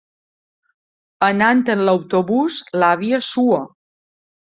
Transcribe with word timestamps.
Anant 1.27 1.61
amb 1.73 1.85
l'autobús, 1.87 2.57
l'àvia 2.85 3.21
sua. 3.27 3.61